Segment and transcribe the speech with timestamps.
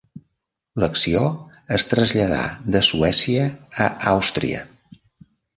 [0.83, 1.21] L'acció
[1.77, 2.41] es traslladà
[2.77, 3.47] de Suècia
[3.87, 4.65] a Àustria.